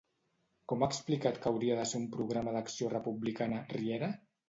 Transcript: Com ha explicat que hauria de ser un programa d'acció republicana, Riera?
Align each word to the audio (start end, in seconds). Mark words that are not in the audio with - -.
Com 0.73 0.85
ha 0.85 0.87
explicat 0.93 1.37
que 1.37 1.47
hauria 1.53 1.77
de 1.81 1.85
ser 1.91 2.01
un 2.01 2.09
programa 2.17 2.57
d'acció 2.59 2.93
republicana, 2.99 3.65
Riera? 3.79 4.15